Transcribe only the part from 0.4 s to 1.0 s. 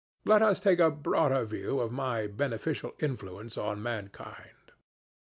us take a